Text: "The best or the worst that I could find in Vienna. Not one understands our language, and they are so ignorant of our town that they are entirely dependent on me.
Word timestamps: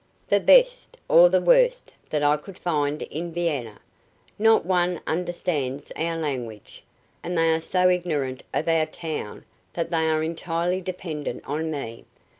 "The 0.29 0.39
best 0.39 0.97
or 1.07 1.29
the 1.29 1.43
worst 1.43 1.93
that 2.09 2.23
I 2.23 2.35
could 2.35 2.57
find 2.57 3.03
in 3.03 3.31
Vienna. 3.31 3.77
Not 4.39 4.65
one 4.65 4.99
understands 5.05 5.91
our 5.95 6.17
language, 6.17 6.81
and 7.21 7.37
they 7.37 7.53
are 7.53 7.61
so 7.61 7.87
ignorant 7.87 8.41
of 8.51 8.67
our 8.67 8.87
town 8.87 9.45
that 9.73 9.91
they 9.91 10.09
are 10.09 10.23
entirely 10.23 10.81
dependent 10.81 11.43
on 11.47 11.69
me. 11.69 12.05